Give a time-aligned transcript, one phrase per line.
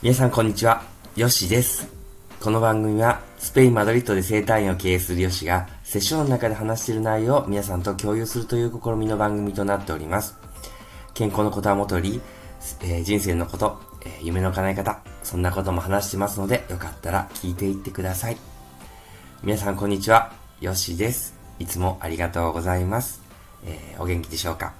[0.00, 0.84] 皆さんこんにちは、
[1.16, 1.88] ヨッシです。
[2.38, 10.36] この番組はスペイン・マドリッドで生態院を経営するヨシがセッションの中で話している内容を皆さんと共有するという試みの番組となっております。
[11.14, 12.20] 健康のことはもとより、
[12.82, 18.36] えー、人生のこと、えー、夢の叶え方、そんなことも話してますのでよかったら聞いていってください。
[19.42, 21.34] 皆さんこんにちは、ヨッシです。
[21.58, 23.20] いつもありがとうございます。
[23.64, 24.74] えー、お元気でしょうか？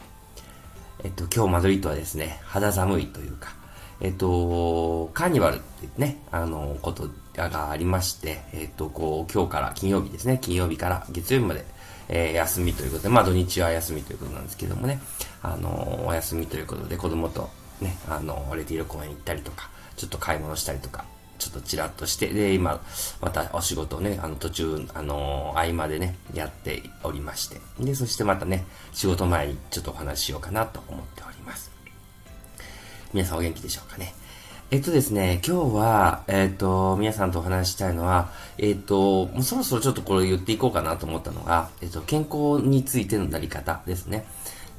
[1.03, 3.58] えっと、今日マドリッドはですね、肌寒いというか、
[4.01, 11.65] えっと、カーニバルってね、あの、ことがありまして、えっと、こう、今日から金曜日ですね、金曜日から月曜日まで、
[12.09, 15.01] えー、休みということで、まあ土日は休みということなんですけどもね、
[15.43, 21.05] あの、お休みということで子供とね、あの、レティール公園行ったりとか、ちょっと買い物したりとか、
[21.39, 22.81] ちょっとチラッとして、で、今、
[23.21, 31.78] またお仕事をね、あの、途中、あの、合間でね、やっておりまして、で、そしてまたね、仕事前にちょっとお話ししようかなと思っております。
[33.15, 34.13] 皆さんお元気でしょうかね。
[34.71, 44.27] えっとですね、今日は、えっと、皆さんとお話ししたいのは、えっと、もうそろそろちょっとこれ言っていこうかなと思ったのが、えっと、健康についてのなり方ですね。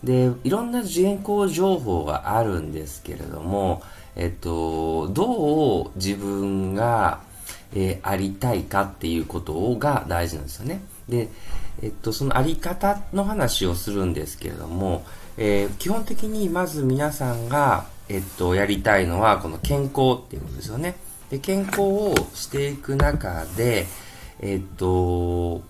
[0.04, 3.82] で、いろんな健康情報があるんですけれども、
[4.16, 7.22] えっと、どう自分が、
[7.74, 10.82] えー、ありたいかっていうことが大事なんですよね。
[11.10, 11.30] で、
[11.82, 15.04] えっと、そのあり方の話をするんですけれども、
[15.38, 20.96] えー、基本的にまず皆さんが、えっと、やりたいのは、この健康っていうことですよね。
[21.30, 23.86] で、健康をしていく中で、
[24.40, 25.62] えっと、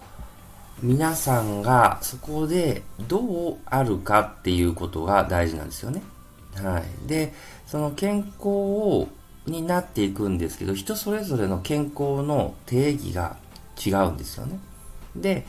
[0.81, 6.01] 皆さんがそこでどうあるかっていうことが大事なんですよね。
[6.55, 7.07] はい。
[7.07, 7.33] で、
[7.67, 9.09] その健康を
[9.45, 13.35] になっていくんですけど、人それぞれの健康の定義が
[13.85, 14.59] 違うんですよね。
[15.15, 15.45] で、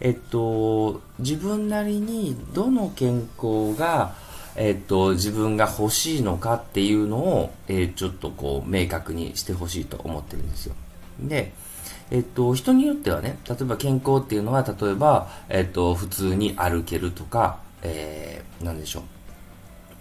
[0.00, 4.14] えっと、自分なりにどの健康が
[4.62, 10.74] えっと、自分が欲しいのかっていうのを、えー、ちょっとこう、明確にしてほしいと思ってるんですよ。
[11.18, 11.54] で、
[12.10, 19.02] えっと、人によってはね、例えば健康っていうのは、例えば、えっと、普通に歩けるとか、えー、なんでしょう。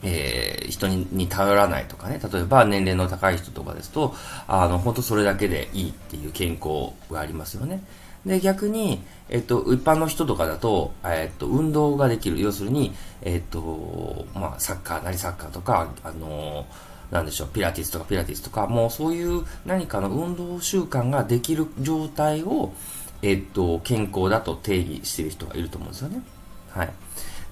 [0.03, 4.13] えー、人にに頼らないとかね、例えば年齢の高い人とかですと、
[4.45, 7.81] あの、本当それだけでいいっていう健康がありますよね。
[8.25, 12.41] で、逆に、えっと、一般の人とかだと、えっと、運動ができる。
[12.41, 16.65] 要するに、えっと、まあ、サッカーなりサッカーとか、あの
[17.11, 22.73] なんでしょう、ピラティスとかピラティスとか、もうそういう何かの運動習慣ができる状態を、
[23.21, 26.21] えっと、健康だと定義している人がいると思うんですよね。
[26.69, 26.89] はい。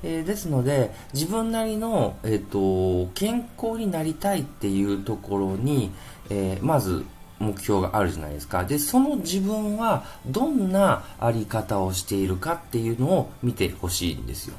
[0.03, 5.91] えー、ですので、自分なりの、えっと、健康になりたいっていうところに、
[6.29, 7.03] えー、まず、
[7.39, 8.63] 目標があるじゃないですか。
[8.63, 14.55] で、その自分はどんなあり方をしているかっていうのを見てほしいんですよ。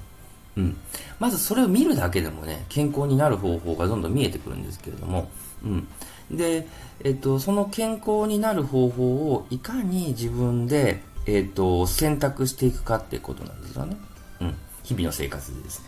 [0.56, 0.76] うん。
[1.18, 5.30] まずそれを見るだけでもね、健康になる方法がどんどん見えてくるんですけれども、
[5.62, 5.88] うん。
[6.30, 6.66] で、
[7.04, 13.96] えっと、その健康になる方法をいかに自分で、えっと、選択していくかっていうことなんですよね。
[14.40, 14.54] うん。
[14.82, 15.86] 日々の生活でですね。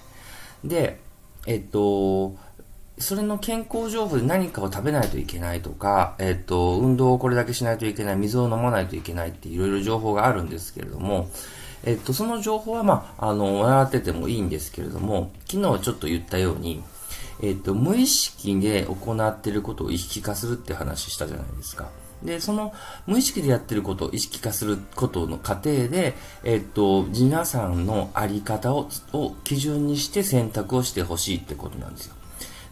[0.65, 1.01] で、
[1.47, 2.37] えっと、
[3.00, 11.31] それの健康情報で何かを食べないといけないとか、えっと、運動をこれだけしないといけない、水を飲まないといけないっていろいろ情報があるんですけれども、
[11.83, 16.83] えっと、その情報はまあ、あの、習っててもいいんですけれども、昨日ちょっと言ったように、
[17.43, 21.89] えっと、無意識で行ってることを意識化するって話したじゃないですか。
[22.22, 22.75] で、その
[23.06, 32.19] 無意識でやってることを意識化することの過程で、えっと、皆さんのあり方をを基準にして選択をしてほしいってことなんですよ。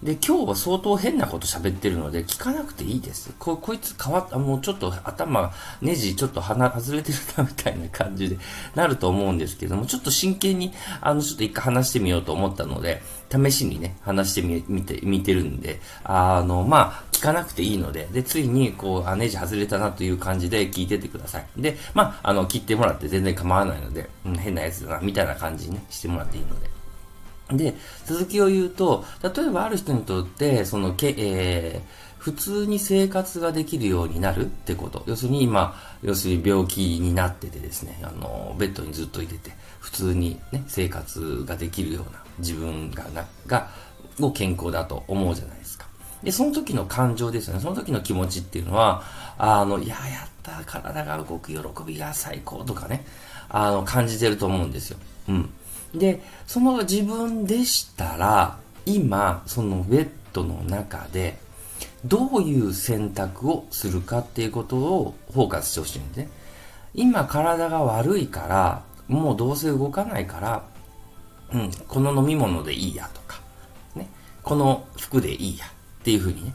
[0.03, 3.33] で、今日は相当変なこと喋ってるので、聞かなくていいです。
[3.39, 8.39] こ、こいつ変わった、もうちょっと頭、ネジちょっと鼻外れてるな、みたいな感じで
[8.77, 21.47] なると思うんですけども、ちょっと真剣に、あの、ちょっと一回話してみようと思ったので、試しにね、話してみ、見て、見てるんで、あの、まあ、聞かなくていいので、で、ついに、こう、あ、ネジ外れたなという感じで聞いててください。
[21.57, 26.78] で、まあ、あの、切ってもらって全然構わないので、うん、変なやつだな、みたいな感じにね、してもらっていいので。
[27.53, 27.75] で、
[28.05, 35.03] 続きを言うと、例えばある人にとって、その、け、えー、普通に生活ができるようになるってこと。
[35.07, 43.71] 要するに今、要するに病気になっててですね、あの、ベッドにずっといてて、普通にね、生活ができるような自分が、な、が、
[44.21, 45.87] を健康だと思うじゃないですか。
[46.23, 47.61] で、その時の感情ですよね。
[47.61, 49.03] その時の気持ちっていうのは、
[49.39, 53.07] あの、いや、やった、体が動く喜びが最高とかね、
[53.49, 54.99] あの、感じてると思うんですよ。
[55.29, 55.51] うん。
[55.95, 61.39] で、その自分でしたら、今、そのベッドの中で、
[62.05, 66.29] どういう選択をするかっていうことをフォーカスしてほしいんでね。
[66.95, 70.65] 今体が悪いから、もうどうせ動かないから、
[71.53, 73.41] うん、この飲み物でいいやとか、
[73.95, 74.09] ね、
[74.43, 75.69] この服でいいやっ
[76.03, 76.55] ていうふうにね、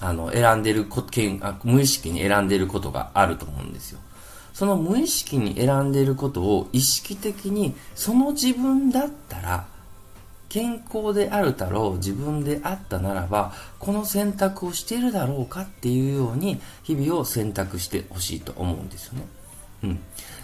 [0.00, 4.00] あの、選んでるこ、けんあ無意識に選んでることがあると思うんですよ。
[4.58, 9.68] その無意識に選んでいることを意識的にその自分だったら
[10.48, 19.26] 健康であるだろう自分であったならばこの選択をしているだろうかっていうように日々を選択してほしいと思うんですよね。
[19.82, 20.00] うん。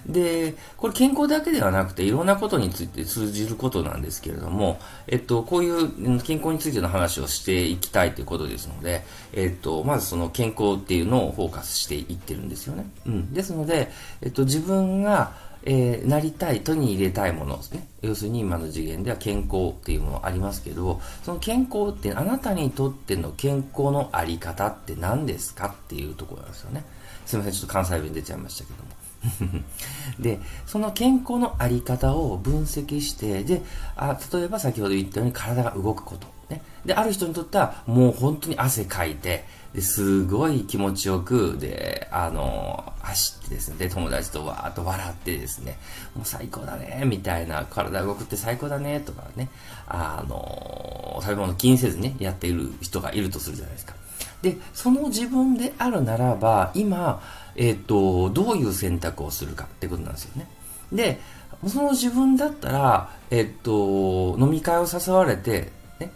[0.06, 9.02] で、これ健康だけではなくていろんなことについて通じることなんですけれども、えっと、こういう健康についての話をしていきたいということですので、
[9.32, 12.86] えっと、まずその健康っていうのをフォーカスしていってるんですよね。
[13.06, 13.32] うん。
[13.32, 13.90] ですので、
[14.20, 17.88] えっと、自分がえー、なりたい、手に入れたいものですね。
[18.02, 26.84] 要するに今の次元では健康っていうものありますけど、その健康ってあなたにとっての健康のあり方って何ですかっていうところなんですよね。
[27.24, 29.03] すいません、ちょっと関西弁出ちゃいましたけども。
[30.18, 33.62] で、その健康のあり方を分析して、で、
[33.96, 36.26] あ例えば先ほど言ったように体が動くこと。
[36.50, 36.62] ね。
[36.84, 39.44] で、ある人にとってはもう本当に汗かいて、
[39.74, 45.78] ですごい気持ちよく、で、あの、走ってですね、で、友達とわーっと笑ってですね、
[46.14, 49.48] もう最高だね、みたいな、体動くって最高だね、とかね、
[49.88, 53.94] あの、食べ物気にせずね、やっている人がいるとするじゃないですか。
[54.42, 57.20] で、その自分であるならば、今、
[57.56, 60.48] えっ、ー、と、どういう選択をするかってことなんですよね。
[60.92, 61.20] で、
[61.68, 66.12] その自分だったら、えっ、ー、と、飲み会を誘われて、ね、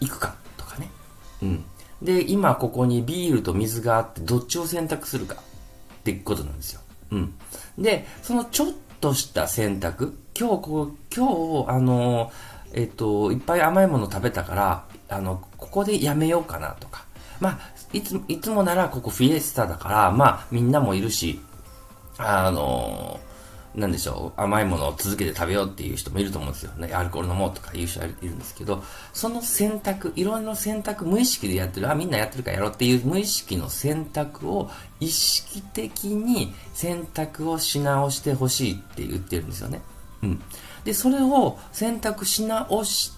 [0.00, 0.90] 行くかとかね。
[1.42, 1.64] うん。
[2.02, 6.80] で、今ここにビールと水があって、どっちを選択するかってことなんですよ。
[7.10, 7.34] うん。
[7.78, 8.68] で、そのちょっ
[9.00, 12.30] とした選択、今日こ、今日、あの、
[12.72, 17.07] えっ、ー、と、いっぱい甘いもの食べたから、あの、ここでやめようかなとか。
[17.40, 17.58] まあ、
[17.92, 21.40] いつ、いつもならここフィエスタだから、まあ、みんなもいるし、
[22.18, 23.20] あの
[23.74, 26.92] なんでしょう、甘いものを続けて食べようっていう人もいると思うんですよね。
[26.92, 28.82] アルコール飲もうとかいう人いるんですけど、
[29.12, 34.70] その選択、いろんな選択、無意識でやってる、あ、みんなやってるからやろうっていう無意識の選択を
[35.00, 39.80] 意識的に選択をし直してほしいって言ってるんですよね。
[40.22, 40.42] うん。
[40.88, 43.12] で、それを選択し直し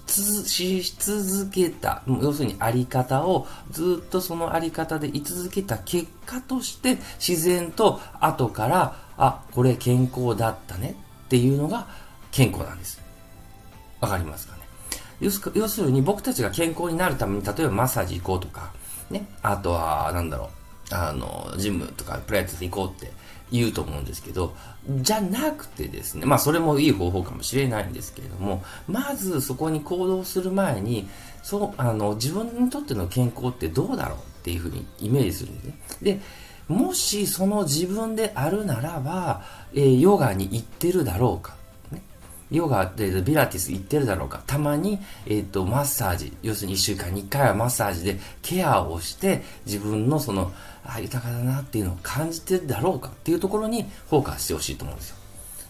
[0.99, 10.97] 続けた、要するにあり方をずっとそのあり方で居続けた結果として自然と後からあ、これ健康だったね
[11.27, 11.87] っていうのが
[12.33, 13.01] 健康なんです。
[14.01, 14.63] わかりますかね？
[15.21, 18.73] 要するに僕たちが健康になるために例えばマッサージ行こうとか、
[19.11, 20.51] ね、あとは、なんだろ
[20.91, 23.13] う、あの、ジムとかプライテス行こうって
[23.51, 24.55] 言うと思うんですけど、
[24.89, 31.09] じゃなくてですね、まあそれもいい方法かもしれないんですけれども、まずそこに行動する前に、
[31.43, 36.13] そう、あの、自分にとっての健康ってどうだろうっていうふうにイメージするんですね。
[36.15, 36.21] で、
[36.69, 39.43] もしその自分であるならば、
[39.75, 41.60] えー、ヨガに行ってるだろうか。
[42.51, 44.43] ヨガでビラティス行ってるだろうか。
[44.47, 50.53] たまに、えっ、ー、と、マッサージ、要するに1週間に1回はマッサージでケアをして、自分のその、
[50.85, 55.17] あ、豊かだなっていうのを感じてるだろうかっていうところにフォーカスしてほしいと思うんですよ。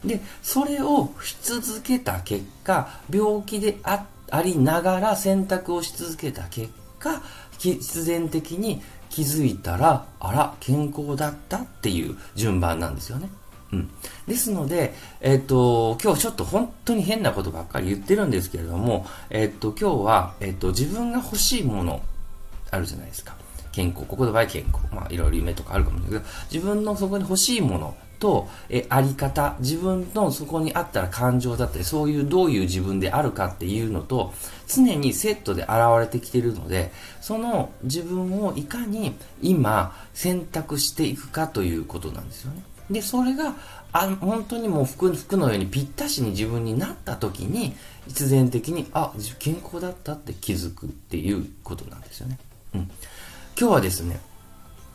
[0.05, 4.07] で、それをし続けた結果、病気であ
[4.43, 7.23] りながら選択をし続けた結果、
[7.59, 8.81] 必然的に
[9.11, 13.29] 気づいたら、あら、健康だったっていう順番なんですよね。
[13.73, 13.91] うん。
[14.27, 22.03] ですので、えっ、と、今日ちょっと本当に変なことばっかり言ってるんですけれども、えっ、と、今日は、えっ、と、自分が欲しいもの、
[22.71, 23.35] あるじゃないですか。
[23.73, 24.79] 健康、ここの場合健康。
[24.93, 34.33] まあ、いろいろ夢とかあるかもしれないけど、自分のそこに欲しいものと、え、あり方、自分のそこにあったら感情だったり、そういうどういう自分であるかっていうのと、
[34.69, 42.63] 常にセットで現れてきてるので、その自分をいかに今選択していくかということなんですよね。
[42.91, 43.55] で、それが、
[43.93, 47.75] あ本当にもう服服のようにぴったしに自分になった時に、
[48.09, 52.39] 必然的に、あ、健康だったって気づくっていうことなんですよね。
[52.75, 52.81] うん。
[53.59, 54.21] 今日はですね、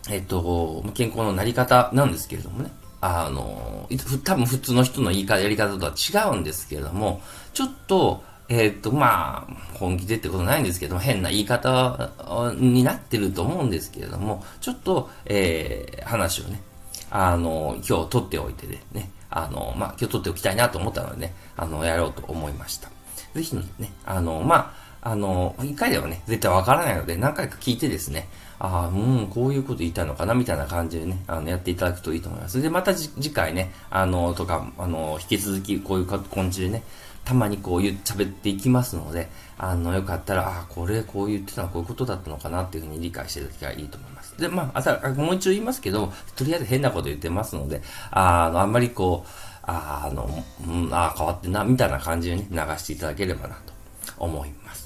[0.10, 2.72] えっと、健康のなり方なんですけれどもね、
[3.02, 3.88] あの、
[4.24, 7.22] 多分普通の人の言い方、やり方とは違うんですけれども、
[7.54, 12.12] ちょっと、えっ、と、まあ、本気でってことないんですけども、変な言い方
[12.58, 16.62] になってると思うんですけれども、ちょっと、えー、話をね、
[17.10, 22.90] あの、今日撮っておいてでね、あの、まあ、今日撮っておきたいなと思ったのでね、あの、やろうと思いました。
[23.34, 23.64] ぜひね、
[24.06, 28.28] あの、まあ、あの、一回ではね、絶対わからないので、何回か聞いてですね、
[28.60, 32.62] ああ、うん、こういうこと言いたいのかな、みたいな感じでね、あの、やっていただくといいと思います。
[32.62, 36.84] で、また次回ね、あの、とか、あの、引き続きこういう感じでね、
[37.26, 44.38] たまにこう言喋っていきますので、あの、よかったら、ああ、これ、こう言ってたのはこういうことだったのかなっていうふうに理解していただきたいいと思います。
[44.40, 47.82] で、まあ、あた、もう一度言いますけど、とりあえず変なこと言ってますので、
[48.12, 49.30] あの、あんまりこう、
[49.64, 53.74] あの、うん、ああ、変わってな、みたいな感じでね、流していただければなと
[54.18, 54.85] 思います。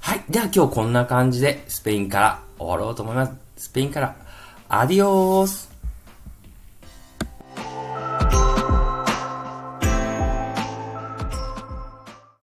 [0.00, 0.24] はい。
[0.30, 3.32] では今日こんな感じでスペインから終わろうと思います。
[3.56, 4.16] スペインから、
[4.68, 5.69] アディオース